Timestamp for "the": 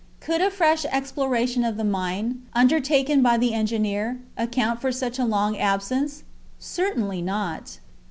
1.77-1.83, 3.37-3.53